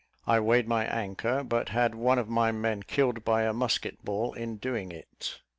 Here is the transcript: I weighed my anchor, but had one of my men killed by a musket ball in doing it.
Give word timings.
I 0.25 0.39
weighed 0.39 0.67
my 0.67 0.85
anchor, 0.85 1.43
but 1.43 1.69
had 1.69 1.93
one 1.93 2.17
of 2.17 2.27
my 2.27 2.51
men 2.51 2.81
killed 2.81 3.23
by 3.23 3.43
a 3.43 3.53
musket 3.53 4.03
ball 4.03 4.33
in 4.33 4.55
doing 4.57 4.91
it. 4.91 5.39